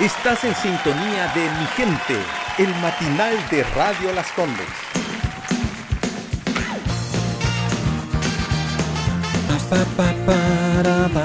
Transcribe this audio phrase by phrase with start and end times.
[0.00, 2.14] Estás en sintonía de Mi Gente,
[2.58, 4.64] el matinal de Radio Las Condes.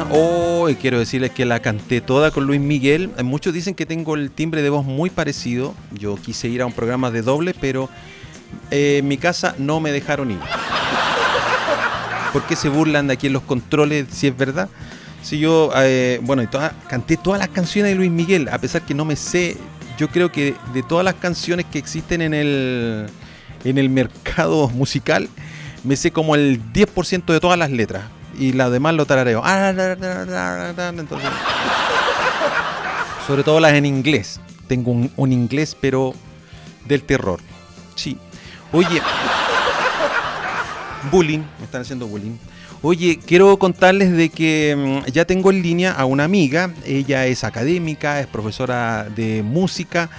[0.10, 3.12] Hoy quiero decirles que la canté toda con Luis Miguel.
[3.24, 5.76] Muchos dicen que tengo el timbre de voz muy parecido.
[5.92, 7.90] Yo quise ir a un programa de doble, pero
[8.72, 10.40] eh, en mi casa no me dejaron ir.
[12.34, 14.68] ¿Por qué se burlan de aquí en los controles si es verdad?
[15.24, 16.44] Si yo, eh, bueno,
[16.90, 19.58] canté todas las canciones de Luis Miguel, a pesar que no me sé,
[19.98, 23.08] yo creo que de todas las canciones que existen en el,
[23.64, 25.30] en el mercado musical,
[25.86, 28.04] me sé como el 10% de todas las letras
[28.38, 29.42] y las demás lo tarareo.
[31.00, 31.30] Entonces,
[33.26, 34.42] sobre todo las en inglés.
[34.68, 36.14] Tengo un, un inglés, pero
[36.86, 37.40] del terror.
[37.96, 38.18] Sí.
[38.72, 39.02] Oye,
[41.12, 42.38] bullying, me están haciendo bullying.
[42.86, 44.76] Oye, quiero contarles de que
[45.08, 50.10] mm, ya tengo en línea a una amiga, ella es académica, es profesora de música,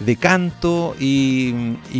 [0.00, 1.54] de canto y,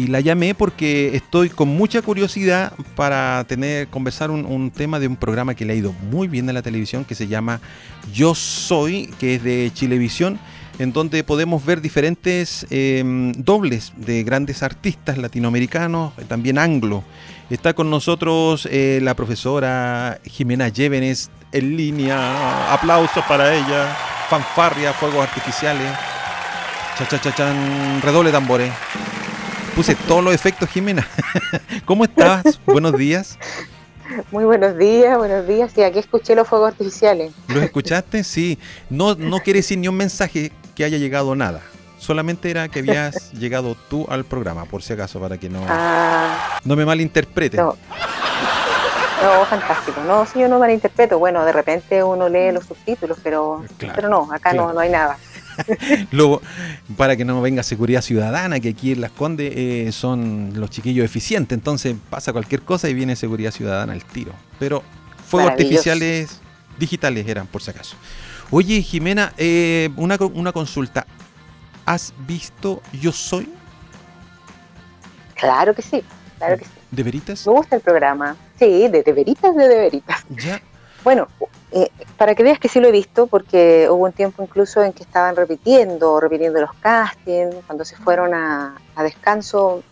[0.08, 5.54] la llamé porque estoy con mucha curiosidad para tener conversar un, tema de un programa
[5.54, 7.62] que le ha ido muy bien en la televisión que se llama
[8.12, 10.38] Yo Soy, que es de Chilevisión
[10.81, 17.05] en donde podemos ver diferentes em, dobles de grandes artistas latinoamericanos, también anglo.
[17.50, 22.73] Está con nosotros eh, la profesora Jimena Llévenes en línea.
[22.73, 23.95] Aplausos para ella.
[24.31, 25.86] Fanfarria, fuegos artificiales.
[26.97, 28.73] Cha, cha, cha, chan, redoble tambores.
[29.77, 31.06] Puse todos los efectos, Jimena.
[31.84, 32.58] ¿Cómo estás?
[32.64, 33.39] Buenos días.
[34.31, 35.70] Muy buenos días, buenos días.
[35.75, 37.33] Sí, aquí escuché los fuegos artificiales.
[37.48, 38.25] ¿Los escuchaste?
[38.25, 38.58] Sí.
[38.89, 41.61] No, no quiere decir ni un mensaje que haya llegado nada.
[41.98, 46.59] Solamente era que habías llegado tú al programa, por si acaso, para que no, ah.
[46.64, 47.59] no me malinterprete.
[47.59, 47.77] No.
[49.23, 49.45] no.
[49.45, 50.01] fantástico.
[50.06, 51.19] No, si yo no malinterpreto.
[51.19, 53.62] Bueno, de repente uno lee los subtítulos, pero,
[53.95, 55.19] pero no, acá no, no hay nada.
[56.12, 56.41] Luego,
[56.97, 61.05] para que no venga seguridad ciudadana, que aquí en Las Condes eh, son los chiquillos
[61.05, 64.33] eficientes, entonces pasa cualquier cosa y viene seguridad ciudadana al tiro.
[64.58, 64.83] Pero
[65.29, 66.40] fuegos artificiales
[66.79, 67.96] digitales eran, por si acaso.
[68.52, 71.06] Oye, Jimena, eh, una, una consulta.
[71.86, 73.48] ¿Has visto Yo Soy?
[75.34, 76.02] Claro que sí,
[76.38, 76.70] claro que sí.
[76.90, 77.46] ¿De veritas?
[77.46, 78.36] Me gusta el programa.
[78.58, 80.24] Sí, de, de veritas, de, de veritas.
[80.30, 80.60] Ya.
[81.05, 81.28] Bueno,
[81.70, 84.92] eh, para que veas que sí lo he visto, porque hubo un tiempo incluso en
[84.92, 89.83] que estaban repitiendo, repitiendo los castings, cuando se fueron a, descanso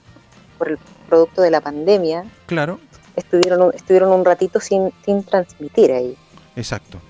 [0.59, 2.25] por el producto de la pandemia.
[2.47, 2.81] Claro.
[3.15, 6.17] Estuvieron, estuvieron un ratito sin, sin transmitir ahí.
[6.57, 7.01] Exacto.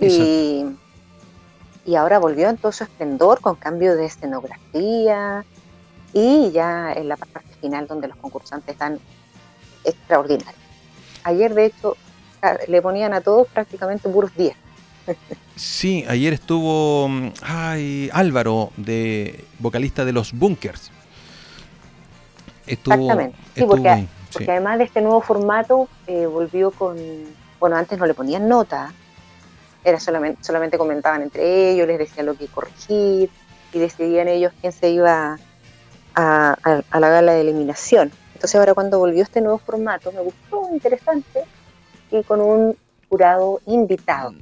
[0.00, 0.64] Y,
[1.86, 5.44] y ahora volvió en todo su esplendor con cambio de escenografía
[6.12, 8.98] y ya en la parte final donde los concursantes están
[9.84, 10.54] extraordinarios.
[11.24, 11.96] Ayer, de hecho,
[12.68, 14.56] le ponían a todos prácticamente puros 10.
[15.56, 17.10] Sí, ayer estuvo
[17.42, 20.90] ay, Álvaro, de vocalista de los Bunkers.
[22.66, 24.08] Exactamente, sí, porque,
[24.48, 26.96] además de este nuevo formato eh, volvió con,
[27.60, 28.92] bueno, antes no le ponían nota,
[29.84, 33.30] era solamente, solamente comentaban entre ellos, les decían lo que corregir
[33.72, 35.38] y decidían ellos quién se iba
[36.14, 38.10] a, a la gala de eliminación.
[38.34, 41.40] Entonces ahora cuando volvió este nuevo formato me gustó, interesante,
[42.10, 42.76] y con un
[43.08, 44.34] jurado invitado.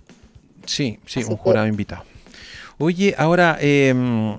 [0.67, 2.05] Sí, sí, un jurado invitado.
[2.79, 4.37] Oye, ahora, em,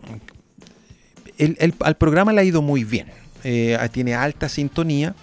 [1.38, 3.08] el, al programa le ha ido muy bien.
[3.44, 5.16] Eh, tiene alta sintonía.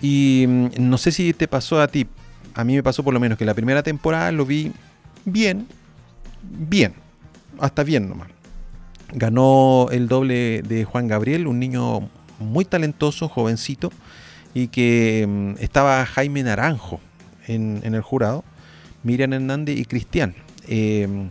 [0.00, 2.06] Y mm, no sé si te pasó a ti.
[2.54, 4.72] A mí me pasó por lo menos que la primera temporada lo vi
[5.32, 5.66] bien.
[6.42, 6.94] Bien.
[7.58, 8.28] Hasta bien nomás.
[9.12, 12.08] Ganó el doble de Juan Gabriel, un niño
[12.38, 13.90] muy talentoso, jovencito.
[14.54, 17.00] Y que mm, estaba Jaime Naranjo
[17.46, 18.44] en, el jurado,
[19.02, 20.34] Miriam Hernández y Cristian.
[20.66, 21.30] Em,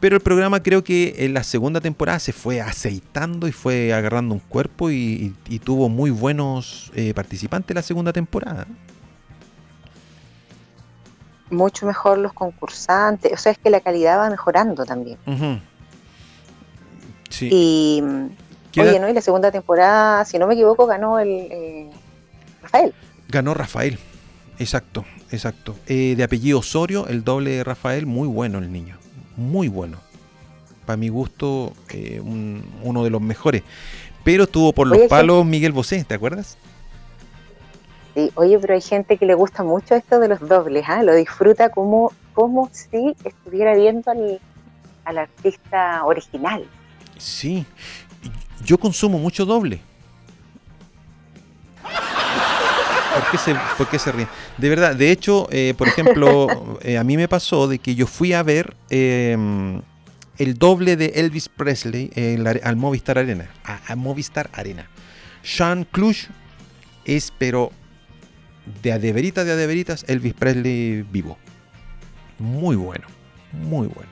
[0.00, 4.34] pero el programa creo que en la segunda temporada se fue aceitando y fue agarrando
[4.34, 5.34] un cuerpo y,
[5.64, 8.66] tuvo muy buenos eh, participantes la segunda temporada.
[11.54, 15.18] Mucho mejor los concursantes, o sea, es que la calidad va mejorando también.
[17.30, 17.48] Sí.
[17.50, 18.02] Y,
[18.80, 19.08] oye, ¿no?
[19.08, 21.90] Y la segunda temporada, si no me equivoco, ganó el eh,
[22.62, 22.94] Rafael.
[23.28, 23.98] Ganó Rafael,
[24.58, 25.04] exacto.
[25.34, 25.74] Exacto.
[25.88, 28.96] Eh, de apellido Osorio, el doble de Rafael, muy bueno el niño.
[29.36, 29.98] Muy bueno.
[30.86, 33.62] Para mi gusto, eh, uno de los mejores.
[34.22, 36.56] Pero estuvo por los palos Miguel Bosé, ¿te acuerdas?
[38.14, 41.02] Sí, oye, pero hay gente que le gusta mucho esto de los dobles, ¿ah?
[41.02, 44.40] lo disfruta como, como si estuviera viendo al,
[45.04, 46.64] al artista original.
[47.18, 47.66] Sí,
[48.64, 49.80] yo consumo mucho doble.
[53.14, 54.28] ¿Por qué se, ríen?
[54.58, 58.06] De verdad, de hecho, eh, por ejemplo, eh, a mí me pasó de que yo
[58.06, 59.82] fui a ver em,
[60.38, 62.10] el doble de Elvis Presley
[62.62, 63.50] al Movistar Arena.
[63.64, 64.88] A, Movistar Arena.
[65.42, 66.26] Sean Clush
[67.04, 67.70] es, pero
[68.82, 71.36] de adeveritas de adeveritas, Elvis Presley vivo.
[72.38, 73.06] Muy bueno,
[73.52, 74.10] muy bueno.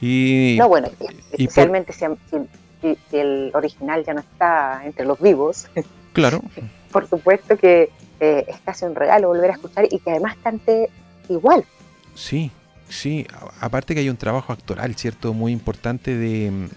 [0.00, 0.88] Y, no, bueno,
[1.32, 2.06] especialmente si,
[3.12, 5.66] el original ya no está entre los vivos.
[6.12, 6.42] Claro.
[6.92, 7.90] por supuesto que
[8.20, 10.90] eh, es casi un regalo volver a escuchar y que además cante
[11.28, 11.64] igual.
[12.14, 12.52] Sí,
[12.88, 13.26] sí.
[13.60, 15.32] Aparte que hay un trabajo actoral, ¿cierto?
[15.32, 16.68] Muy importante de,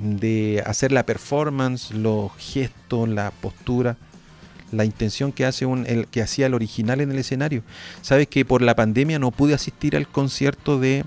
[0.00, 3.96] de hacer la performance, los gestos, la postura
[4.72, 7.62] la intención que hace un, el que hacía el original en el escenario.
[8.02, 11.04] Sabes que por la pandemia no pude asistir al concierto de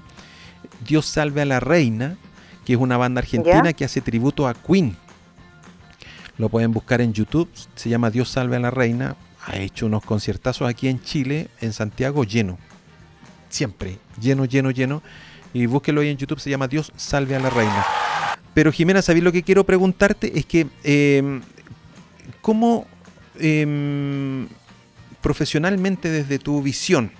[0.85, 2.17] Dios salve a la reina,
[2.65, 4.95] que es una banda argentina que hace tributo a Queen.
[6.38, 9.15] Lo pueden buscar en YouTube, se llama Dios salve a la reina.
[9.45, 12.57] Ha hecho unos conciertazos aquí en Chile, en Santiago, lleno.
[13.50, 15.01] Siempre, lleno, lleno, lleno.
[15.53, 17.85] Y búsquelo ahí en YouTube, se llama Dios salve a la reina.
[18.53, 20.38] Pero Jimena, ¿sabes lo que quiero preguntarte?
[20.38, 21.41] Es que, eh,
[22.41, 22.85] ¿cómo
[23.39, 24.47] em,
[25.21, 27.12] profesionalmente desde tu visión,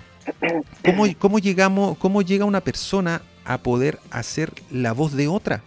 [0.84, 5.62] ¿cómo, cómo, llegamos, ¿cómo llega una persona a poder hacer la voz de otra?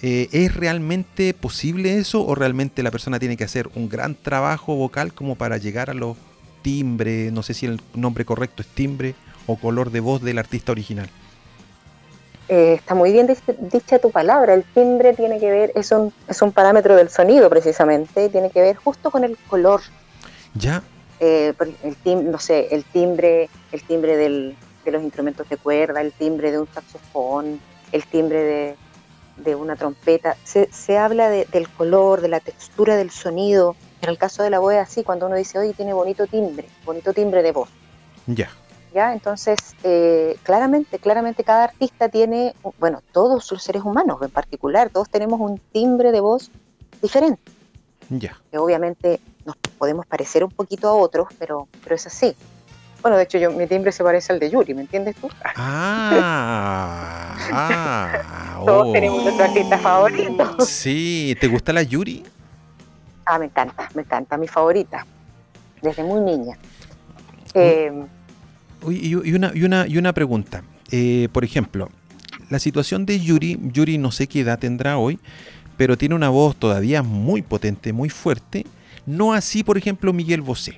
[0.00, 4.74] Eh, ¿Es realmente posible eso o realmente la persona tiene que hacer un gran trabajo
[4.74, 6.16] vocal como para llegar a los
[6.62, 9.14] timbres, no sé si el nombre correcto es timbre
[9.46, 11.08] o color de voz del artista original?
[12.48, 16.42] Eh, está muy bien dicha tu palabra, el timbre tiene que ver, es un, es
[16.42, 19.80] un parámetro del sonido precisamente, tiene que ver justo con el color.
[20.54, 20.82] Ya.
[21.20, 21.54] Eh,
[22.04, 24.56] el no sé, el timbre, el timbre de
[24.86, 27.60] los instrumentos de cuerda, el timbre de un saxofón,
[27.92, 28.76] el timbre de,
[29.36, 33.76] de una trompeta, se, se habla del color, de la textura del sonido.
[34.00, 37.12] En el caso de la voz así, cuando uno dice, oye, tiene bonito timbre, bonito
[37.12, 37.68] timbre de voz.
[38.26, 38.50] Ya.
[38.94, 39.12] ¿Ya?
[39.12, 45.08] Entonces, eh, claramente, claramente cada artista tiene, bueno, todos los seres humanos en particular, todos
[45.08, 46.50] tenemos un timbre de voz
[47.00, 47.40] diferente.
[48.10, 48.38] Ya.
[48.50, 52.36] Que obviamente nos podemos parecer un poquito a otros, pero, pero es así.
[53.02, 55.28] Bueno, de hecho, yo, mi timbre se parece al de Yuri, ¿me entiendes tú?
[55.56, 60.64] Ah, ah Todos tenemos nuestro artista favorito.
[60.64, 62.22] Sí, ¿te gusta la Yuri?
[63.24, 65.04] Ah, me encanta, me encanta, mi favorita,
[65.80, 66.56] desde muy niña.
[67.54, 68.06] Eh,
[68.90, 71.90] y, una, y, una, y una pregunta, eh, por ejemplo,
[72.50, 75.18] la situación de Yuri, Yuri no sé qué edad tendrá hoy,
[75.76, 78.66] pero tiene una voz todavía muy potente, muy fuerte,
[79.06, 80.72] no así, por ejemplo, Miguel Bosé.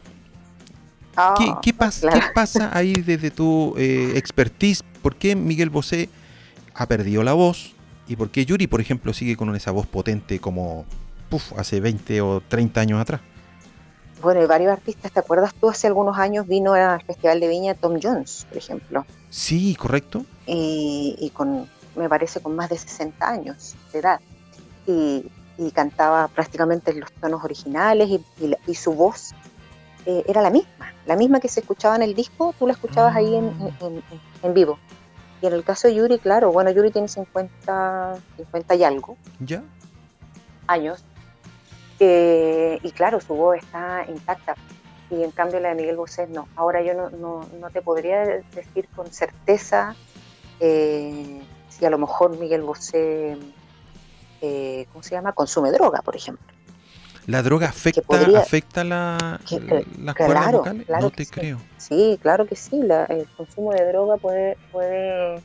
[1.14, 4.82] ¿Qué, ah, pasa, ¿Qué, pasa, ahí desde tu eh, expertise?
[5.00, 6.08] ¿Por qué Miguel Bosé
[6.74, 7.72] ha perdido la voz?
[8.08, 10.84] ¿Y por qué Yuri, por ejemplo, sigue con esa voz potente como
[11.56, 13.20] hace 20 o 30 años atrás?
[14.24, 15.12] Bueno, hay varios artistas.
[15.12, 15.68] ¿Te acuerdas tú?
[15.68, 19.06] Hace algunos años vino al Festival de Viña Tom Jones, por ejemplo.
[19.30, 20.24] Sí, correcto.
[20.46, 24.20] Y, con, me parece, con más de 60 años de edad.
[24.86, 25.30] Y,
[25.72, 28.20] cantaba prácticamente en los tonos originales
[28.66, 29.32] y su voz
[30.06, 33.16] eh, era la misma, la misma que se escuchaba en el disco, tú la escuchabas
[33.16, 34.02] ahí en,
[34.42, 34.78] en, vivo.
[35.40, 39.62] Y en el caso de Yuri, claro, bueno, Yuri tiene 50, 50 y algo ¿Ya?
[40.66, 41.02] años.
[42.00, 44.54] Eh, y claro, su voz está intacta.
[45.10, 46.48] Y en cambio la de Miguel Bosé no.
[46.56, 48.24] Ahora yo no, no, no te podría
[48.54, 49.94] decir con certeza
[50.60, 53.36] eh, si a lo mejor Miguel Bosé,
[54.92, 55.32] ¿cómo se llama?
[55.32, 56.54] Consume droga, por ejemplo.
[57.26, 59.40] ¿La droga afecta, afecta la,
[59.98, 60.86] las cuerdas vocales?
[60.88, 61.58] no te creo.
[61.78, 62.80] Sí, claro que sí.
[63.08, 65.42] el consumo de droga puede, puede,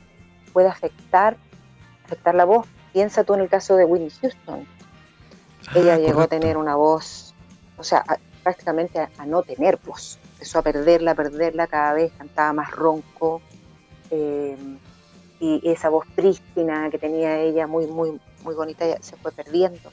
[0.51, 1.37] puede afectar,
[2.05, 2.67] afectar la voz.
[2.91, 4.67] Piensa tú en el caso de Whitney Houston.
[5.69, 7.33] Ah, Ella llegó a tener una voz,
[7.77, 8.03] o sea,
[8.43, 10.17] prácticamente a, no tener voz.
[10.33, 13.41] Empezó a perderla, a perderla, cada vez cantaba más ronco.
[14.09, 14.57] Eh,
[15.39, 19.91] y esa voz prístina que tenía ella, muy, muy, muy bonita, se fue perdiendo.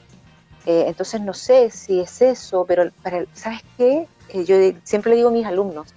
[0.65, 4.07] Eh, entonces no sé si es eso, pero para, ¿sabes qué?
[4.29, 5.93] Eh, yo siempre le digo a mis alumnos,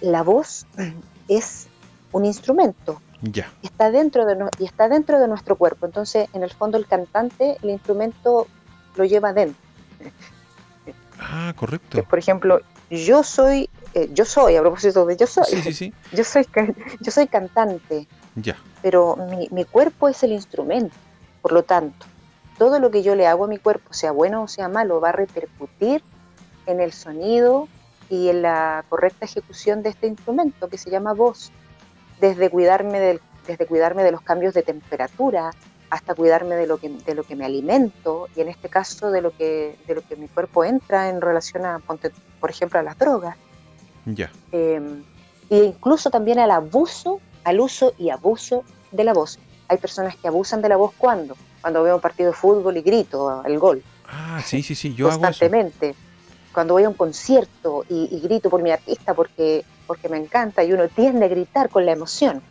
[0.00, 0.66] la voz
[1.28, 1.68] es
[2.12, 3.00] un instrumento.
[3.22, 3.50] Ya.
[3.62, 5.86] Está dentro de y está dentro de nuestro cuerpo.
[5.86, 8.46] Entonces, en el fondo, el cantante, el instrumento
[9.00, 9.60] lo lleva dentro.
[11.18, 12.02] Ah, correcto.
[12.04, 16.24] por ejemplo, yo soy, eh, yo soy, a propósito de yo soy, sí, sí, yo
[16.24, 16.46] soy,
[17.00, 18.06] yo soy cantante.
[18.36, 18.56] Ya.
[18.82, 20.94] Pero mi, mi cuerpo es el instrumento.
[21.42, 22.06] Por lo tanto,
[22.58, 25.08] todo lo que yo le hago a mi cuerpo, sea bueno o sea malo, va
[25.10, 26.02] a repercutir
[26.66, 27.68] en el sonido
[28.10, 31.52] y en la correcta ejecución de este instrumento que se llama voz.
[32.20, 35.52] Desde cuidarme, del, desde cuidarme de los cambios de temperatura
[35.90, 39.20] hasta cuidarme de lo que, de lo que me alimento y en este caso de
[39.20, 41.80] lo que, de lo que mi cuerpo entra en relación a,
[42.40, 43.36] por ejemplo, a las drogas.
[44.06, 44.30] Ya.
[44.52, 45.02] Em,
[45.50, 49.38] e incluso también al abuso, al uso y abuso de la voz.
[49.68, 52.82] hay personas que abusan de la voz cuando, cuando veo un partido de fútbol y
[52.82, 53.82] grito el gol.
[54.08, 55.94] Ah, sí, sí, sí, yo constantemente.
[56.52, 60.72] Cuando voy a un concierto y, grito por mi artista porque, porque me encanta y
[60.72, 62.42] uno tiende a gritar con la emoción.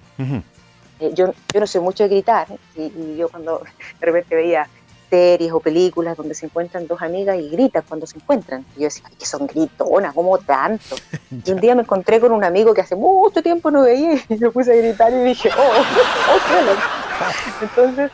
[0.99, 3.59] Eh, yo, yo no sé mucho de gritar y, yo cuando
[3.99, 4.67] de repente veía
[5.09, 8.65] series o películas donde se encuentran dos amigas y gritan cuando se encuentran.
[8.75, 10.95] Y yo decía, que son gritonas, ¿cómo tanto?
[11.45, 14.37] y un día me encontré con un amigo que hace mucho tiempo no veía y
[14.37, 15.71] me puse a gritar y dije, oh,
[16.31, 16.99] oh
[17.61, 18.11] Entonces,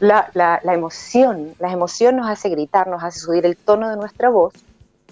[0.00, 3.96] la, la, la, emoción, la emoción nos hace gritar, nos hace subir el tono de
[3.96, 4.52] nuestra voz.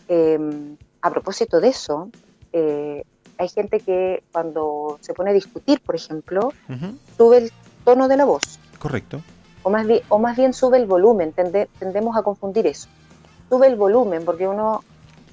[0.08, 2.10] Em, a propósito de eso,
[2.52, 3.04] eh,
[3.38, 6.52] hay gente que cuando se pone a discutir, por ejemplo,
[7.16, 7.52] sube el
[7.84, 8.58] tono de la voz.
[8.78, 9.20] Correcto
[9.64, 12.86] o más bien, o más bien sube el volumen, tendemos a confundir eso.
[13.48, 14.84] Sube el volumen, porque uno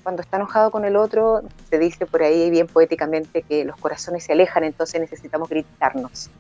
[0.04, 4.24] cuando está enojado con el otro, se dice por ahí bien poéticamente que los corazones
[4.24, 6.32] se alejan, entonces necesitamos gritarnos.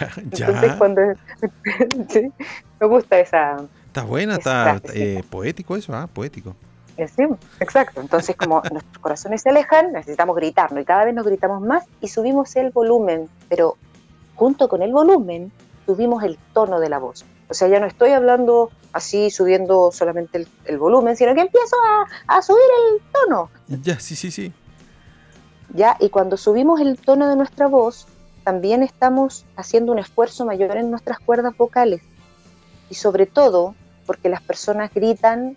[0.00, 0.46] Ya, ya.
[0.48, 1.00] Entonces cuando...
[2.80, 3.56] me gusta esa...
[3.86, 6.08] Está buena, está eh, poético eso, ¿ah?
[6.12, 6.56] Poético.
[6.96, 7.22] Eh, sí,
[7.60, 8.00] exacto.
[8.00, 12.08] Entonces, como nuestros corazones se alejan, necesitamos gritarnos y cada vez nos gritamos más y
[12.08, 13.76] subimos el volumen, pero
[14.34, 15.52] junto con el volumen
[15.86, 17.24] subimos el tono de la voz.
[17.48, 21.76] O sea, ya no estoy hablando así, subiendo solamente el, volumen, sino que empiezo
[22.28, 23.50] a, subir el tono.
[23.82, 24.52] Ya, sí, sí, sí.
[25.74, 28.06] Ya, y cuando subimos el tono de nuestra voz,
[28.44, 32.02] también estamos haciendo un esfuerzo mayor en nuestras cuerdas vocales.
[32.88, 33.74] Y sobre todo,
[34.06, 35.56] porque las personas gritan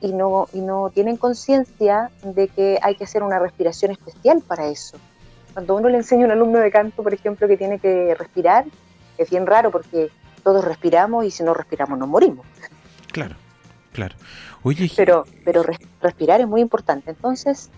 [0.00, 4.66] y no, y no tienen conciencia de que hay que hacer una respiración especial para
[4.66, 4.98] eso.
[5.52, 8.66] Cuando uno le enseña a un alumno de canto, por ejemplo, que tiene que respirar,
[9.16, 10.10] es bien raro porque
[10.42, 12.46] todos respiramos y si no respiramos nos morimos.
[13.10, 13.36] Claro,
[13.92, 14.14] claro.
[14.62, 15.64] Oye, pero, pero
[16.02, 17.10] respirar es muy importante.
[17.10, 17.70] Entonces,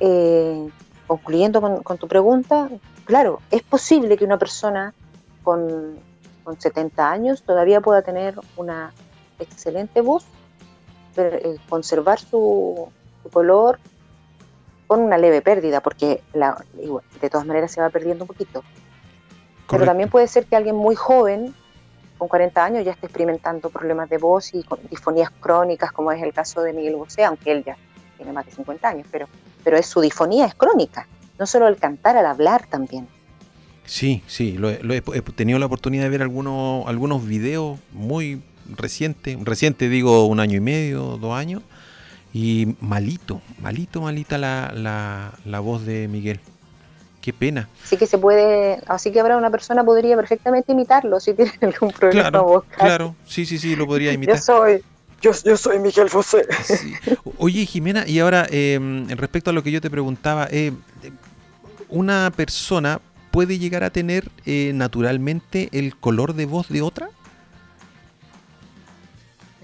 [0.00, 0.68] eh,
[1.06, 2.68] concluyendo con, tu pregunta,
[3.04, 4.94] claro, es posible que una persona
[5.42, 5.96] con,
[6.44, 8.92] con 70 años todavía pueda tener una
[9.38, 10.24] excelente voz,
[11.68, 12.88] conservar su,
[13.32, 13.78] color
[14.86, 16.64] con una leve pérdida, porque la,
[17.20, 18.62] de todas maneras se va perdiendo un poquito.
[19.68, 21.52] Pero también puede ser que alguien muy joven,
[22.18, 26.22] con 40 años, ya esté experimentando problemas de voz y con disfonías crónicas, como es
[26.22, 27.76] el caso de Miguel Bosé, aunque él ya
[28.16, 29.26] tiene más de 50 años, pero,
[29.64, 31.08] pero es, su disfonía es crónica,
[31.38, 33.08] no solo al cantar, al hablar también.
[33.86, 35.00] Sí, sí, lo, he,
[35.36, 38.42] tenido la oportunidad de ver algunos, algunos videos muy
[38.76, 41.62] recientes, reciente digo un año y medio, dos años,
[42.32, 46.40] y malito, malito, malita la, la, la voz de Miguel.
[47.20, 47.68] Qué pena.
[47.82, 51.90] Así que se puede, así que habrá una persona podría perfectamente imitarlo si tiene algún
[51.90, 52.78] problema claro, vocal.
[52.78, 54.36] Claro, sí, sí, sí, lo podría imitar.
[54.36, 54.82] yo soy,
[55.20, 56.46] yo, soy Miguel José.
[57.38, 58.78] Oye, Jimena, y ahora, eh,
[59.16, 60.72] respecto a lo que yo te preguntaba, eh,
[61.88, 63.00] ¿una persona
[63.32, 67.10] puede llegar a tener eh, naturalmente el color de voz de otra?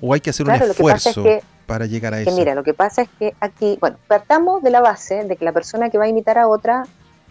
[0.04, 1.24] ¿O hay que hacer un esfuerzo
[1.64, 2.32] para llegar a eso?
[2.32, 5.52] mira, lo que pasa es que aquí, bueno, partamos de la base de que la
[5.52, 6.86] persona que va a imitar a otra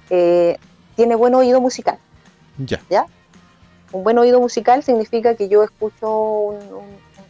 [0.10, 0.58] eh,
[0.96, 2.00] tiene buen oído musical.
[2.58, 2.80] Ya.
[2.90, 3.06] ¿Ya?
[3.92, 6.10] Un buen oído musical significa que yo escucho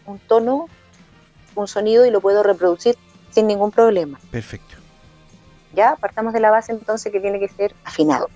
[0.06, 0.68] un, tono,
[1.56, 2.96] un sonido y lo puedo reproducir
[3.32, 4.20] sin ningún problema.
[4.30, 4.76] Perfecto.
[5.74, 8.30] Ya, partamos de la base entonces que tiene que ser afinado.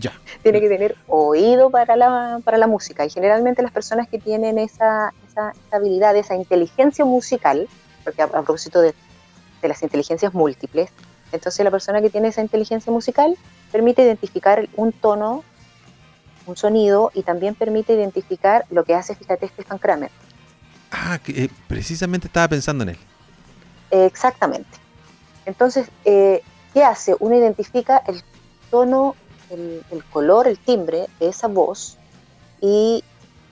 [0.00, 0.12] Ya.
[0.42, 3.04] tiene que tener oído para la, para la música.
[3.04, 7.68] Y generalmente las personas que tienen esa, esa, habilidad, esa inteligencia musical,
[8.04, 8.94] porque a, propósito de,
[9.60, 10.90] de, las inteligencias múltiples,
[11.32, 13.36] entonces la persona que tiene esa inteligencia musical
[13.70, 15.44] permite identificar un tono,
[16.46, 20.10] un sonido y también permite identificar lo que hace, fíjate, Stefan Kramer.
[20.90, 22.98] Ah, que, eh, precisamente estaba pensando en él.
[23.90, 24.82] exactamente.
[25.46, 26.42] Entonces, eh,
[26.74, 27.16] ¿qué hace?
[27.18, 28.22] Uno identifica el
[28.70, 29.16] tono,
[29.52, 31.98] el, el color, el timbre de esa voz
[32.60, 33.04] y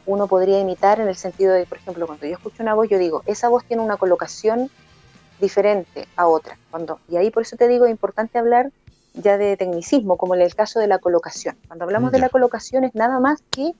[0.06, 2.98] uno podría imitar en el sentido de, por ejemplo, cuando yo escucho una voz, yo
[2.98, 4.70] digo, esa voz tiene una colocación
[5.40, 6.58] diferente a otra.
[6.70, 8.70] Cuando, y ahí por eso te digo, es importante hablar
[9.14, 11.56] ya de tecnicismo, como en el caso de la colocación.
[11.66, 13.72] Cuando hablamos de la colocación es nada más que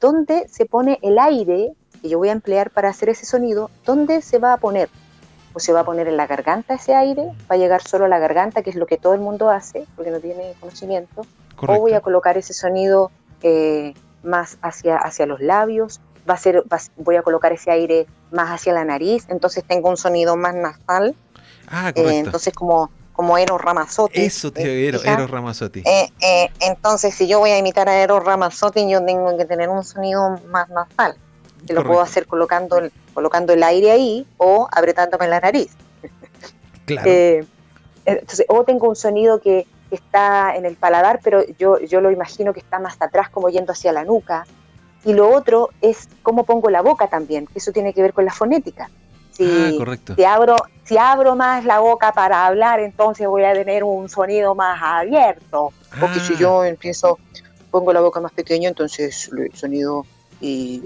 [0.00, 4.20] dónde se pone el aire que yo voy a emplear para hacer ese sonido, dónde
[4.22, 4.88] se va a poner.
[5.54, 8.08] O se va a poner en la garganta ese aire, va a llegar solo a
[8.08, 11.24] la garganta, que es lo que todo el mundo hace, porque no tiene conocimiento.
[11.58, 13.10] O voy a colocar ese sonido
[13.42, 16.64] eh, más hacia, hacia los labios, va a ser,
[16.96, 21.14] voy a colocar ese aire más hacia la nariz, entonces tengo un sonido más nasal.
[21.68, 22.10] Ah, correcto.
[22.10, 24.20] Eh, entonces como como Eros Ramazzotti.
[24.20, 25.82] Eso, tío, eh, Eros, Eros Ramazzotti.
[25.86, 29.82] Eh, entonces, si yo voy a imitar a Eros Ramazzotti, yo tengo que tener un
[29.84, 31.16] sonido más nasal.
[31.66, 35.72] Que lo puedo hacer colocando el, colocando el aire ahí o apretándome la nariz.
[36.84, 37.10] Claro.
[38.04, 42.10] entonces, o tengo un sonido que, que está en el paladar, pero yo, yo lo
[42.10, 44.46] imagino que está más atrás, como yendo hacia la nuca.
[45.04, 48.24] Y lo otro es cómo pongo la boca también, que eso tiene que ver con
[48.24, 48.90] la fonética.
[49.30, 53.84] Si, ah, si, abro, si abro más la boca para hablar, entonces voy a tener
[53.84, 55.72] un sonido más abierto.
[56.00, 56.38] Porque si Ah.
[56.38, 57.18] yo empiezo,
[57.70, 60.04] pongo la boca más pequeña, entonces el sonido
[60.40, 60.82] y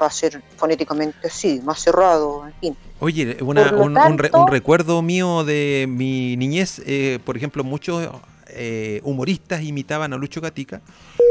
[0.00, 2.76] va a ser fonéticamente así, más cerrado, en fin.
[2.98, 7.20] Oye, una- Por lo un, un re- tanto- un recuerdo mío de mi niñez, eh,
[7.24, 8.08] por ejemplo, muchos
[8.54, 10.80] eh, humoristas imitaban a Lucho Gatica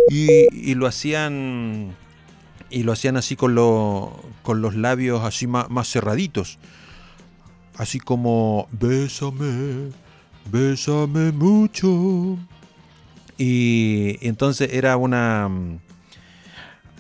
[0.10, 1.96] y, lo hacían
[2.70, 3.56] y lo hacían así con,
[4.42, 6.60] con los labios así más, cerraditos,
[7.78, 9.92] así como bésame,
[10.52, 12.38] bésame mucho.
[13.38, 15.50] Y, y entonces era una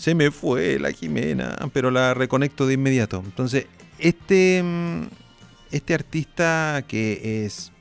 [0.03, 3.21] se me fue la Jimena, pero la reconecto de inmediato.
[3.23, 3.67] Entonces,
[3.99, 4.61] este,
[5.71, 7.71] este artista que es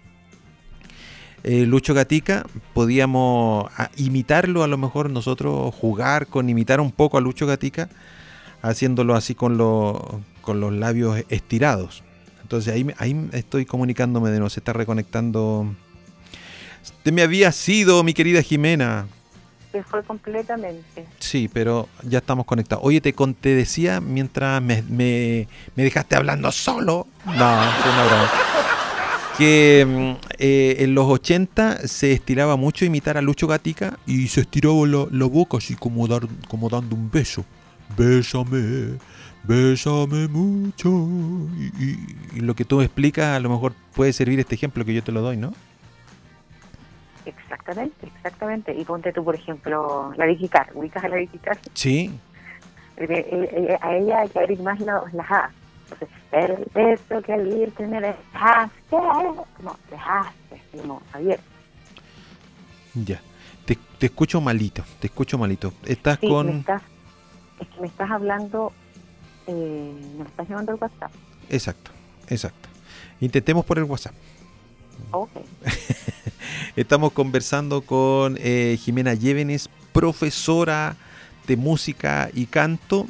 [1.44, 2.44] eh, Lucho Gatica,
[2.74, 7.88] podíamos a- imitarlo a lo mejor nosotros, jugar con imitar un poco a Lucho Gatica,
[8.62, 12.02] haciéndolo así con, lo- con los labios estirados.
[12.42, 15.74] Entonces ahí, ahí estoy comunicándome de nuevo, se está reconectando.
[17.02, 19.06] Te me había sido, mi querida Jimena.
[19.88, 21.06] Fue completamente.
[21.18, 22.84] Sí, pero ya estamos conectados.
[22.84, 27.06] Oye, te, te decía mientras me, me- me dejaste hablando solo.
[27.24, 28.30] No, fue una broma.
[29.38, 34.42] Que mm, eh, en los 80 se estiraba mucho imitar a Lucho Gatica y se
[34.42, 37.44] estiraba la, la boca así como, dar, como dando un beso.
[37.96, 38.98] Bésame,
[39.44, 40.88] bésame mucho.
[41.58, 44.84] Y, y- y lo que tú me explicas a lo mejor puede servir este ejemplo
[44.84, 45.52] que yo te lo doy, ¿no?
[47.24, 48.74] Exactamente, exactamente.
[48.76, 50.70] Y ponte tú, por ejemplo, la Carr.
[50.74, 51.58] ¿Ubicas a la Carr?
[51.74, 52.10] Sí,
[52.98, 55.50] Eh, eh, eh, A ella hay que abrir más la- las A.
[55.92, 59.46] Entonces, el beso que al irte me dejaste, como
[59.90, 61.44] dejaste, como abierto.
[62.94, 63.20] ya.
[63.64, 65.72] Te, te escucho malito, te escucho malito.
[65.84, 66.46] Estás Sí, con...
[66.48, 66.82] me estás,
[67.60, 68.72] es que me estás hablando,
[69.46, 71.12] eh, me estás llamando al WhatsApp.
[71.48, 71.90] Exacto,
[72.28, 72.68] exacto.
[73.20, 74.14] Intentemos por el WhatsApp.
[75.12, 75.30] Ok.
[76.76, 80.96] Estamos conversando con eh, Jimena Llévenes, profesora
[81.46, 83.06] de música y canto.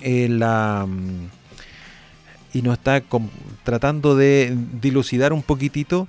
[0.00, 1.28] en la, mm,
[2.52, 3.02] y nos está
[3.64, 6.08] tratando de dilucidar un poquitito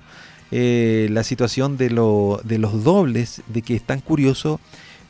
[0.50, 4.60] eh, la situación de, lo- de los dobles, de que es tan curioso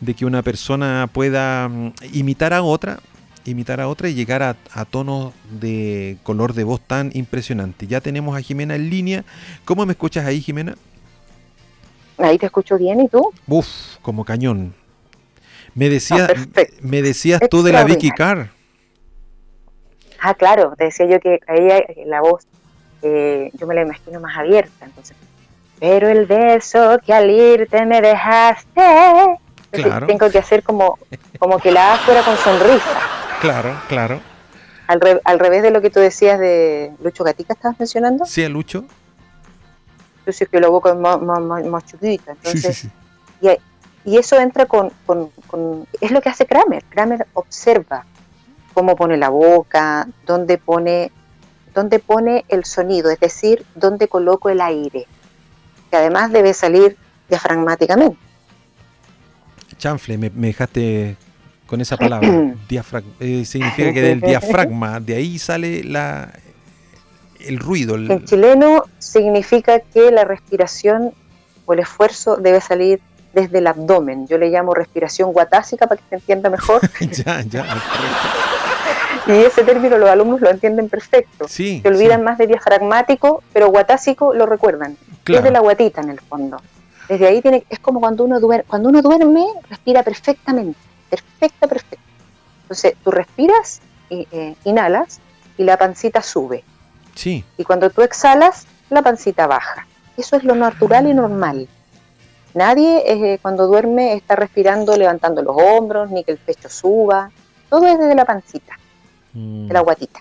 [0.01, 3.01] de que una persona pueda mm, imitar a otra,
[3.45, 7.87] imitar a otra y llegar a, a tonos de color de voz tan impresionante.
[7.89, 9.25] Ya tenemos a Jimena en línea.
[9.65, 10.77] ¿Cómo me escuchas ahí, Jimena?
[12.19, 13.33] Ahí te escucho bien, ¿y tú?
[13.49, 13.67] Uf,
[14.01, 14.75] como cañón.
[15.75, 18.52] Me, decía, Ah, me decías tú de la Vicky Carr.
[20.25, 22.47] Ah, claro, te decía yo que a ella eh, la voz,
[23.03, 25.17] eh, yo me la imagino más abierta, entonces.
[25.81, 29.41] Pero el beso que al irte me dejaste.
[29.73, 30.07] Claro.
[30.07, 30.97] Tengo que hacer como,
[31.41, 33.01] como que la A fuera con sonrisa.
[33.41, 34.21] Claro, claro.
[34.87, 38.25] Al, re- al revés de lo que tú decías de Lucho Gatica, estabas mencionando.
[38.27, 38.85] Sí, a Lucho.
[40.21, 42.35] Entonces que la boca es más, más, más, chiquita.
[42.35, 42.91] Sí, Entonces, sí,
[43.41, 43.49] sí.
[44.05, 46.85] Y eso entra con, con- con- Es lo que hace Kramer.
[46.89, 48.05] Kramer observa
[48.73, 51.11] cómo pone la boca, dónde pone,
[51.75, 55.07] dónde pone el sonido, es decir, dónde coloco el aire,
[55.91, 56.97] que además debe salir
[57.29, 58.17] diafragmáticamente.
[59.79, 61.17] Chanfle, me, me dejaste
[61.67, 62.29] con esa palabra.
[62.69, 66.33] Diafrag- eh, significa que del diafragma, de ahí sale la,
[67.41, 67.95] el ruido.
[67.97, 71.13] el- En chileno significa que la respiración
[71.65, 73.01] o el esfuerzo debe salir
[73.33, 74.27] desde el abdomen.
[74.29, 76.81] Yo le llamo respiración guatásica para que se entienda mejor.
[77.01, 78.29] ya, ya, correcto.
[79.27, 81.47] Y ese término los alumnos lo entienden perfecto.
[81.49, 84.97] Sí, Se olvidan sí, más de diafragmático, pero guatásico lo recuerdan.
[85.23, 85.43] claro.
[85.43, 86.61] Desde la guatita en el fondo.
[87.09, 90.79] Desde ahí tiene, es como cuando uno duerme, cuando uno duerme, respira perfectamente,
[91.11, 92.05] perfecta, perfecta.
[92.63, 95.21] Entonces tú respiras, y, eh, inhalas
[95.57, 96.65] y la pancita sube.
[97.15, 99.87] Sí, Y cuando tú exhalas, la pancita baja.
[100.17, 101.69] Eso es lo natural y normal.
[102.55, 107.31] Nadie eh, cuando duerme está respirando levantando los hombros, ni que el pecho suba.
[107.69, 108.79] Todo es desde la pancita
[109.35, 110.21] Mm, de la guatita.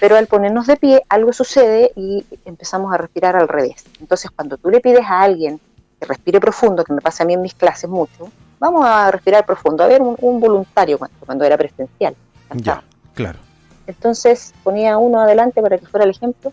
[0.00, 3.84] Pero al ponernos de pie, algo sucede y empezamos a respirar al revés.
[4.00, 5.60] Entonces, cuando tú le pides a alguien
[6.00, 9.44] que respire profundo, que me pasa a mí en mis clases mucho, vamos a respirar
[9.46, 9.82] profundo.
[9.84, 12.14] A ver, un, un voluntario cuando, cuando era presencial.
[12.54, 12.82] ya,
[13.14, 13.38] claro.
[13.86, 16.52] Entonces, ponía uno adelante para que fuera el ejemplo.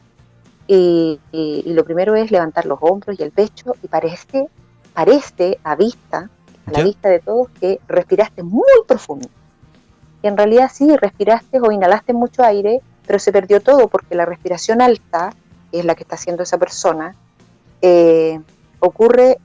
[0.68, 3.76] Y, y- y lo primero es levantar los hombros y el pecho.
[3.84, 4.48] Y parece,
[4.94, 6.30] parece a vista,
[6.66, 9.28] a la vista de todos, que respiraste muy profundo.
[10.26, 14.26] Y en realidad sí, respiraste o inhalaste mucho aire, pero se perdió todo porque la
[14.26, 15.30] respiración alta,
[15.72, 17.14] que es la que está haciendo esa persona,
[17.80, 18.42] eh,
[18.80, 19.38] ocurre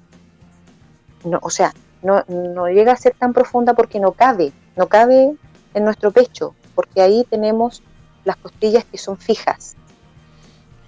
[1.22, 5.34] no, o sea, no, no llega a ser tan profunda porque no cabe, no cabe
[5.74, 7.82] en nuestro pecho, porque ahí tenemos
[8.24, 9.76] las costillas que son fijas.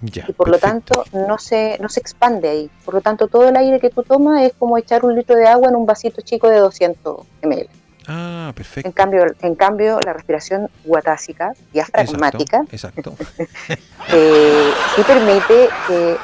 [0.01, 2.71] y por lo tanto no se, no se expande ahí.
[2.83, 5.45] Por lo tanto, todo el aire que tú tomas es como echar un litro de
[5.45, 7.82] agua en un vasito chico de 200 ml.
[8.07, 8.87] Ah, perfecto.
[8.87, 13.15] En cambio, en cambio la respiración guatásica, diafragmática, exacto,
[14.13, 16.17] eh, sí permite que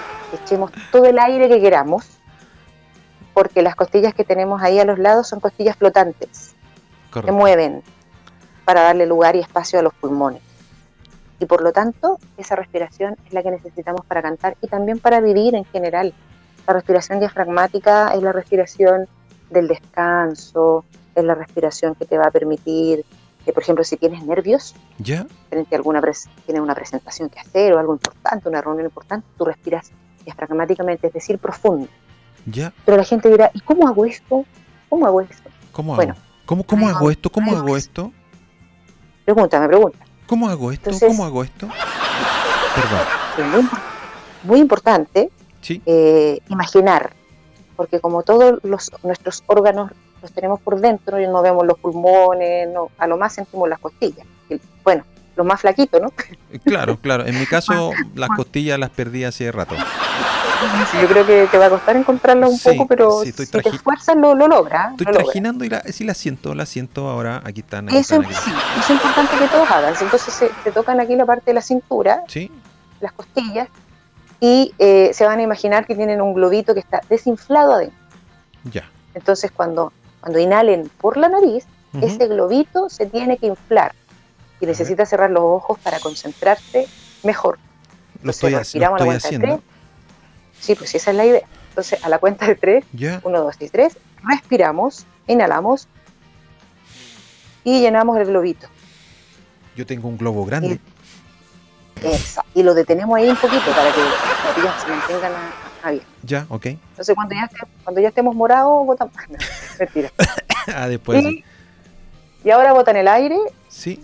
[0.43, 2.05] echemos todo el aire que queramos,
[3.33, 6.53] porque las costillas que tenemos ahí a los lados son costillas flotantes,
[7.13, 7.81] que mueven
[8.65, 10.41] para darle lugar y espacio a los pulmones.
[11.39, 15.21] Y por lo tanto, esa respiración es la que necesitamos para cantar y también para
[15.21, 16.13] vivir en general.
[16.67, 19.07] La respiración diafragmática es la respiración
[19.49, 20.83] del descanso,
[21.19, 23.05] es la respiración que te va a permitir
[23.45, 25.25] que, por ejemplo, si tienes nervios, ¿Ya?
[25.49, 26.01] frente a alguna
[26.45, 29.91] tienes una presentación que hacer o algo importante, una reunión importante, tú respiras
[30.25, 31.87] diafragmáticamente, es decir, profundo.
[32.45, 32.73] ¿Ya?
[32.85, 34.45] Pero la gente dirá, ¿y cómo hago esto?
[34.89, 35.49] ¿Cómo hago esto?
[35.71, 35.97] ¿Cómo hago?
[35.97, 37.29] Bueno, ¿Cómo, cómo hago esto?
[37.29, 38.11] ¿Cómo hago esto?
[39.25, 39.99] Pregunta, me pregunta.
[40.25, 40.91] ¿Cómo hago esto?
[41.07, 41.67] ¿Cómo hago esto?
[42.75, 43.51] Perdón.
[43.51, 43.69] muy,
[44.43, 45.29] muy importante
[45.61, 45.81] ¿Sí?
[45.85, 47.13] eh, imaginar,
[47.75, 52.69] porque como todos los, nuestros órganos los tenemos por dentro y no vemos los pulmones,
[52.69, 54.25] no, a lo más sentimos las costillas.
[54.83, 55.03] Bueno,
[55.35, 56.11] los más flaquitos, ¿no?
[56.51, 57.25] Eh, claro, claro.
[57.25, 59.75] En mi caso, las costillas las perdí hace rato.
[61.01, 64.35] Yo creo que te va a costar encontrarlas un poco, pero si te esfuerzas lo,
[64.35, 64.93] lo logra.
[64.97, 67.41] Estoy trajinando y la, sí la siento, la siento ahora.
[67.45, 67.87] Aquí están.
[67.89, 69.93] Eso Sí, es importante que todos hagan.
[70.01, 72.51] Entonces se, tocan aquí la parte de la cintura, ¿Sí?
[72.99, 73.69] las costillas,
[74.41, 77.97] y eh, se van a imaginar que tienen un globito que está desinflado adentro.
[78.69, 78.89] Ya.
[79.13, 81.65] Entonces cuando, cuando inhalen por la nariz,
[82.01, 83.93] ese globito se tiene que inflar
[84.61, 86.87] y necesita cerrar los ojos para concentrarse
[87.23, 87.57] mejor.
[88.21, 89.61] Lo estoy, lo estoy haciendo.
[90.59, 91.41] Sí, pues esa es la idea.
[91.69, 92.85] Entonces, a la cuenta de tres,
[93.23, 95.87] uno, dos y tres, respiramos, inhalamos
[97.63, 98.67] y llenamos el globito.
[99.75, 100.79] Yo tengo un globo grande.
[102.53, 103.99] Y, y lo detenemos ahí un poquito para que
[104.61, 106.03] las se mantengan a, bien.
[106.23, 106.65] Ya, ok.
[106.65, 107.49] Entonces, cuando ya,
[107.83, 109.13] cuando ya estemos morados, botamos.
[109.29, 109.37] No,
[109.79, 110.11] mentira.
[110.75, 111.23] ah, después.
[111.23, 111.43] Y,
[112.43, 113.37] y ahora botan el aire.
[113.67, 114.01] Sí.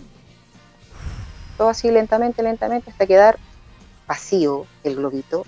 [1.58, 3.38] Todo así lentamente, lentamente, hasta quedar
[4.06, 5.44] vacío el globito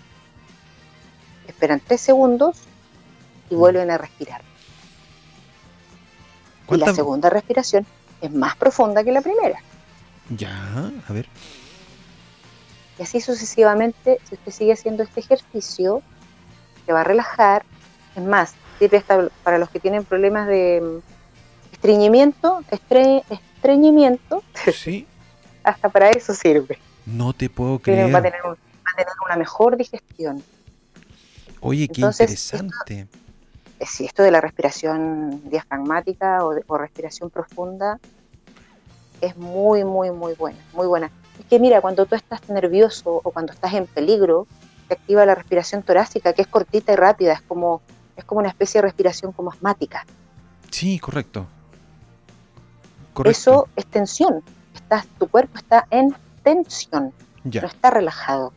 [1.48, 2.56] esperan tres segundos
[3.50, 3.58] y mm.
[3.58, 4.42] vuelven a respirar.
[6.70, 7.86] Y la segunda respiración
[8.20, 9.58] es más profunda que la primera.
[10.28, 11.26] Ya, a ver.
[12.98, 16.02] Y así sucesivamente, si usted sigue haciendo este ejercicio,
[16.88, 17.66] se va a relajar.
[18.16, 19.04] Es más, sirve
[19.42, 24.42] para los que tienen problemas de mm, estreñimiento, estreñimiento.
[24.72, 25.06] Sí.
[25.64, 26.78] hasta para eso sirve.
[27.04, 28.14] No te puedo creer.
[28.14, 30.42] Va a tener, va a tener una mejor digestión.
[31.60, 33.06] Oye, qué interesante.
[33.86, 38.00] si esto de la respiración diafragmática o, respiración profunda
[39.20, 41.10] es muy, muy, muy buena, muy buena.
[41.38, 44.46] Es que mira, cuando tú estás nervioso o cuando estás en peligro,
[44.88, 47.82] se activa la respiración torácica, que es cortita y rápida, es como,
[48.16, 50.04] es como una especie de respiración como asmática.
[50.70, 51.46] Sí, correcto.
[53.24, 54.42] Eso es tensión.
[54.74, 57.12] Estás, tu cuerpo está en tensión,
[57.44, 58.52] no está relajado.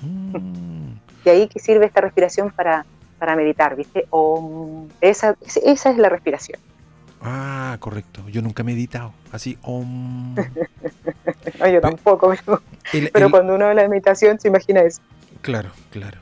[0.00, 0.94] Mm.
[1.24, 2.84] De ahí que sirve esta respiración para,
[3.18, 4.06] para meditar, ¿viste?
[4.10, 6.60] O esa, esa es la respiración.
[7.24, 8.22] Ah, correcto.
[8.28, 9.14] Yo nunca he meditado.
[9.32, 10.34] Así, om.
[11.58, 12.34] no, yo tampoco,
[13.12, 15.00] pero, cuando uno ve la meditación se imagina eso.
[15.40, 16.18] Claro, claro.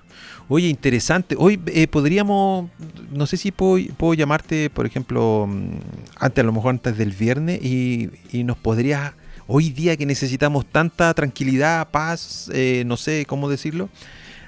[0.48, 1.34] Oye, interesante.
[1.38, 2.70] Hoy eh, podríamos,
[3.10, 5.78] no sé si puedo, puedo, llamarte, por ejemplo, mm,
[6.18, 9.12] antes a lo mejor antes del viernes y, y nos podrías,
[9.48, 13.88] hoy día que necesitamos tanta tranquilidad, paz, eh, no sé cómo decirlo,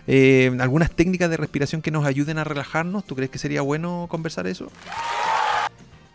[0.07, 3.05] eh, algunas técnicas de respiración que nos ayuden a relajarnos.
[3.05, 4.71] ¿Tú crees que sería bueno conversar eso?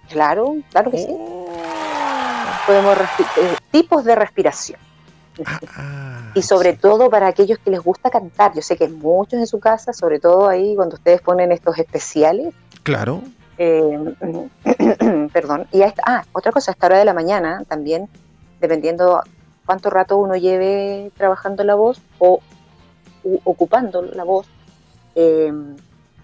[0.10, 1.08] Claro, claro que sí.
[1.10, 1.48] Oh.
[2.66, 4.80] Podemos eh, tipos de respiración.
[5.46, 8.54] Ah, ah, y sobre todo para aquellos que les gusta cantar.
[8.54, 12.54] Yo sé que muchos en su casa, sobre todo ahí cuando ustedes ponen estos especiales.
[12.84, 13.22] Claro.
[13.58, 14.16] Eh,
[15.34, 15.68] perdón.
[15.72, 18.10] Y ah, otra cosa, a esta hora de la mañana también,
[18.60, 19.22] dependiendo
[19.66, 22.40] cuánto rato uno lleve trabajando la voz o
[23.44, 24.48] ocupando la voz,
[25.16, 25.52] eh,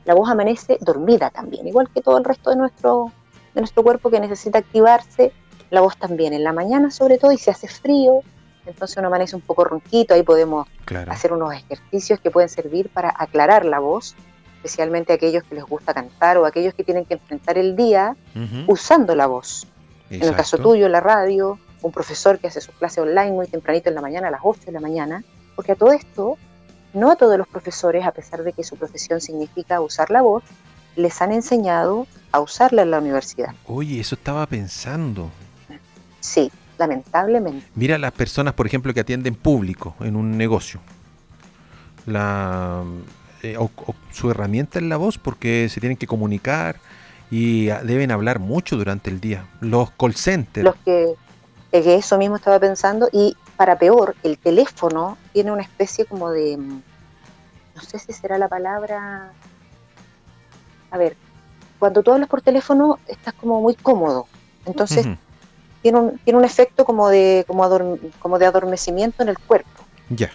[0.05, 3.11] la voz amanece dormida también, igual que todo el resto de nuestro,
[3.55, 5.31] de nuestro cuerpo que necesita activarse,
[5.71, 8.19] la voz también, en la mañana sobre todo, y si hace frío,
[8.65, 10.67] entonces uno amanece un poco ronquito, ahí podemos
[11.07, 14.15] hacer unos ejercicios que pueden servir para aclarar la voz,
[14.57, 18.15] especialmente aquellos que les gusta cantar o aquellos que tienen que enfrentar el día
[18.67, 19.67] usando la voz.
[20.09, 23.89] En el caso tuyo, la radio, un profesor que hace su clase online muy tempranito
[23.89, 25.23] en la mañana, a las 8 de la mañana,
[25.55, 26.37] porque a todo esto
[26.93, 30.43] no a todos los profesores, a pesar de que su profesión significa usar la voz,
[30.95, 33.53] les han enseñado a usarla en la universidad.
[33.65, 35.29] Oye, eso estaba pensando.
[36.19, 37.65] Sí, lamentablemente.
[37.75, 40.79] Mira las personas, por ejemplo, que atienden público en un negocio.
[42.05, 42.83] La,
[43.41, 43.57] eh,
[44.11, 46.77] su herramienta es la voz porque se tienen que comunicar
[47.31, 49.47] y ah, deben hablar mucho durante el día.
[49.61, 50.63] Los call centers.
[50.63, 51.13] Los que,
[51.71, 56.57] que eso mismo estaba pensando y para peor, el teléfono tiene una especie como de,
[56.57, 56.81] mm,
[57.75, 59.31] no sé si será la palabra,
[60.95, 61.17] a ver,
[61.77, 64.27] cuando tú hablas por teléfono estás como muy cómodo,
[64.65, 65.05] entonces
[65.81, 67.69] tiene, un, tiene un efecto como de, como,
[68.19, 69.69] como de adormecimiento en el cuerpo.
[70.09, 70.31] Ya.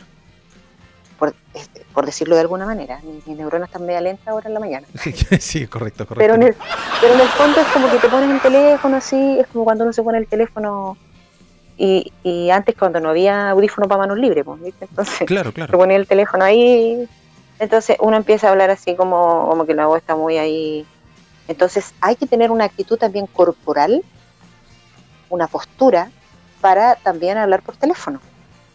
[1.18, 3.00] Por, este, por, decirlo de alguna manera.
[3.02, 4.86] Mis, neuronas están media lentas ahora en la mañana.
[5.40, 6.18] Sí, correcto, correcto.
[6.18, 6.56] Pero en, el,
[7.00, 9.84] pero en el fondo es como que te pones el teléfono así, es como cuando
[9.84, 10.98] uno se pone el teléfono
[11.78, 15.70] y, y antes cuando no había audífono para manos libres, pues, Entonces, claro, claro.
[15.70, 17.08] te ponía el teléfono ahí,
[17.60, 20.86] entonces uno empieza a hablar así como, como que la voz está muy ahí.
[21.46, 24.02] Entonces hay que tener una actitud también corporal,
[25.28, 26.10] una postura,
[26.62, 28.20] para también hablar por teléfono,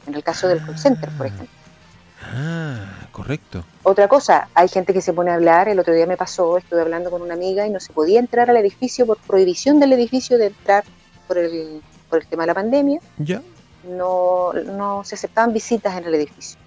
[0.06, 1.48] en el caso del call center, por ejemplo.
[2.22, 3.64] Ah, correcto.
[3.82, 6.82] Otra cosa, hay gente que se pone a hablar, el otro día me pasó, estuve
[6.82, 10.38] hablando con una amiga y no se podía entrar al edificio por prohibición del edificio
[10.38, 10.84] de entrar
[11.28, 13.42] por el por el tema de la pandemia, ¿Ya?
[13.84, 16.60] No, no se aceptaban visitas en el edificio.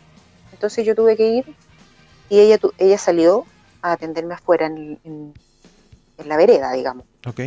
[0.53, 1.57] Entonces yo tuve que ir
[2.29, 3.45] y ella, ella salió
[3.83, 5.35] a atenderme afuera en, en,
[6.25, 7.05] la vereda, digamos.
[7.27, 7.41] Ok.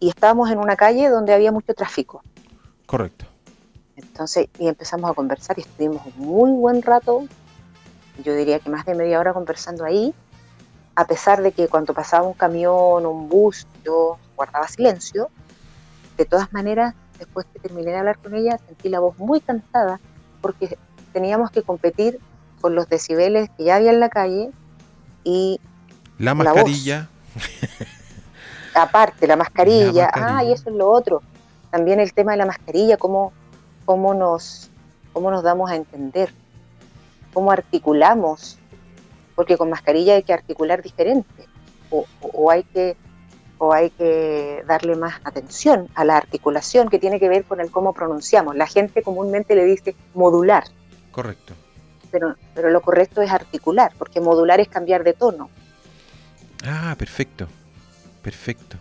[0.00, 2.22] Y estábamos en una calle donde había mucho tráfico.
[2.86, 3.26] Correcto.
[3.96, 7.26] Entonces, y empezamos a conversar y estuvimos un muy buen rato,
[8.24, 10.14] yo diría que más de media hora conversando ahí,
[10.96, 15.28] a pesar de que cuando pasaba un camión o un bus yo guardaba silencio,
[16.16, 20.00] de todas maneras, después que terminé de hablar con ella, sentí la voz muy cansada
[20.40, 20.78] porque
[21.12, 22.20] teníamos que competir
[22.64, 24.50] con los decibeles que ya había en la calle
[25.22, 25.60] y
[26.16, 27.10] la mascarilla.
[28.74, 30.10] Aparte, la mascarilla.
[30.14, 31.20] Ah, y eso es lo otro.
[31.70, 33.34] También el tema de la mascarilla, cómo,
[33.84, 34.70] cómo, nos,
[35.12, 36.32] cómo nos damos a entender,
[37.34, 38.56] cómo articulamos,
[39.34, 41.46] porque con mascarilla hay que articular diferente,
[41.90, 42.96] o hay que
[43.58, 47.70] o hay que darle más atención a la articulación que tiene que ver con el
[47.70, 48.56] cómo pronunciamos.
[48.56, 50.64] La gente comúnmente le dice modular.
[51.10, 51.52] Correcto.
[52.54, 55.50] Pero, lo correcto es articular, porque modular es cambiar de tono.
[56.64, 57.48] Ah, perfecto.
[58.22, 58.78] Perfecto.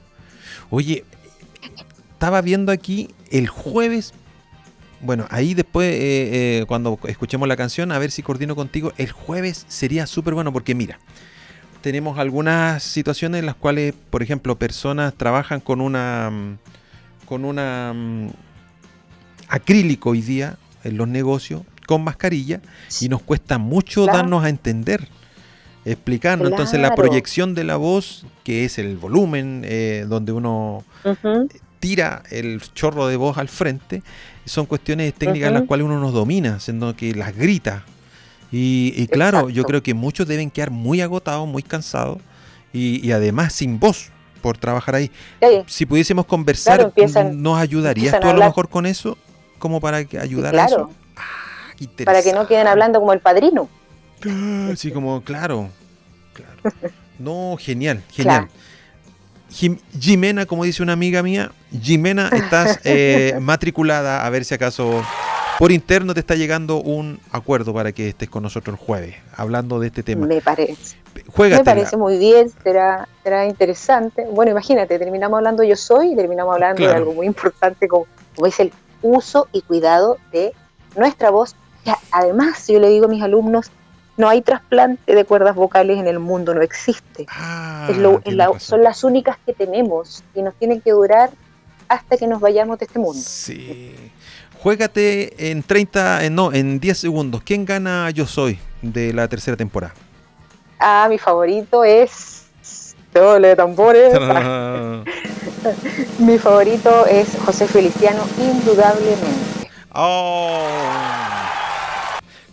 [0.70, 1.04] Oye,
[2.12, 4.14] estaba viendo aquí el jueves.
[5.02, 8.94] Bueno, ahí después, eh, eh, cuando escuchemos la canción, a ver si coordino contigo.
[8.98, 11.00] El jueves sería súper bueno porque mira,
[11.82, 16.58] tenemos algunas situaciones en las cuales, por ejemplo, personas trabajan con una
[17.26, 18.30] con una mm,
[19.50, 22.62] acrílico hoy día en los negocios con mascarilla
[23.02, 25.08] y nos cuesta mucho darnos a entender,
[25.86, 26.50] explicarnos.
[26.50, 30.84] Entonces la proyección de la voz, que es el volumen eh, donde uno
[31.80, 34.04] tira el chorro de voz al frente,
[34.46, 37.84] son cuestiones técnicas en las cuales uno nos domina, siendo que las grita.
[38.56, 42.20] Y, claro, yo creo que muchos deben quedar muy agotados, muy cansados
[42.72, 45.12] y, además sin voz por trabajar ahí.
[45.66, 46.94] Si pudiésemos conversar,
[47.34, 49.18] ¿nos ayudarías tú a, lo mejor con eso?
[49.58, 50.92] Como para ayudar a eso.
[51.82, 53.70] Ah, para que no queden hablando como el padrino.
[54.76, 55.70] Sí, como, claro.
[56.34, 56.76] claro.
[57.20, 58.50] No, genial, genial.
[59.50, 65.04] Jimena, como dice una amiga mía, Jimena, estás eh, matriculada, a ver si acaso
[65.60, 69.80] por interno te está llegando un acuerdo para que estés con nosotros el jueves, hablando
[69.80, 70.26] de este tema.
[70.26, 70.98] Me parece.
[71.38, 74.26] Me parece muy bien, será, será interesante.
[74.32, 78.48] Bueno, imagínate, terminamos hablando yo soy y terminamos hablando de algo muy importante como, como
[78.48, 80.54] es el uso y cuidado de
[80.96, 81.56] nuestra voz.
[82.12, 83.72] Además, yo le digo a mis alumnos,
[84.16, 87.26] no hay trasplante de cuerdas vocales en el mundo, no existe.
[87.30, 87.90] Ah,
[88.60, 91.32] son las únicas que tenemos y nos tienen que durar
[91.88, 93.22] hasta que nos vayamos de este mundo.
[93.24, 93.96] Sí.
[94.62, 97.42] Juégate en 30, no, en 10 segundos.
[97.44, 99.94] ¿Quién gana Yo Soy de la tercera temporada?
[100.80, 102.46] Ah, mi favorito es.
[103.14, 104.14] Doble de tambores.
[106.20, 109.70] mi favorito es José Feliciano, indudablemente.
[109.94, 111.53] Oh.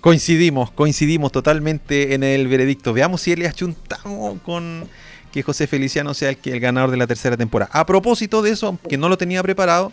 [0.00, 2.92] Coincidimos, coincidimos totalmente en el veredicto.
[2.92, 4.88] Veamos si le achuntamos con
[5.32, 7.70] que José Feliciano sea el, el ganador de la tercera temporada.
[7.72, 9.92] A propósito de eso, que no lo tenía preparado,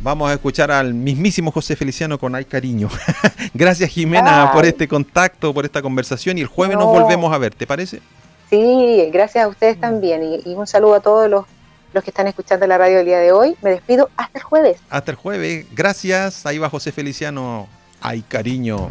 [0.00, 2.88] Vamos a escuchar al mismísimo José Feliciano con Ay Cariño.
[3.54, 7.52] Gracias Jimena por este contacto, por esta conversación y el jueves nos volvemos a ver,
[7.52, 8.00] ¿te parece?
[8.48, 11.46] Sí, gracias a ustedes también y, un saludo a todos los,
[11.92, 13.56] los que están escuchando la radio el día de hoy.
[13.60, 14.78] Me despido hasta el jueves.
[14.88, 16.46] Hasta el jueves, gracias.
[16.46, 17.68] Ahí va José Feliciano.
[18.00, 18.90] Ay Cariño.